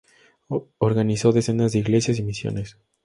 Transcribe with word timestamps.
Organizó 0.79 1.31
decenas 1.31 1.73
de 1.73 1.77
iglesias 1.77 2.17
y 2.17 2.23
misiones. 2.23 2.75